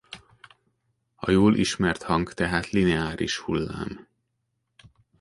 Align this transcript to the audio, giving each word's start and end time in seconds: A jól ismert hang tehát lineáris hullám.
A 1.15 1.31
jól 1.31 1.55
ismert 1.55 2.03
hang 2.03 2.33
tehát 2.33 2.69
lineáris 2.69 3.37
hullám. 3.39 4.07